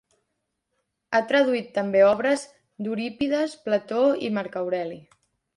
Ha 1.11 1.19
traduït 1.31 1.69
també 1.75 2.01
obres 2.07 2.47
d'Eurípides, 2.87 3.57
Plató 3.69 4.03
i 4.29 4.35
Marc 4.39 4.59
Aureli. 4.65 5.03